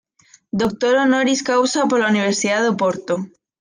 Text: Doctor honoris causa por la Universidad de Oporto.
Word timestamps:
Doctor 0.51 0.95
honoris 0.97 1.43
causa 1.43 1.85
por 1.87 1.99
la 1.99 2.09
Universidad 2.09 2.63
de 2.63 2.69
Oporto. 2.69 3.27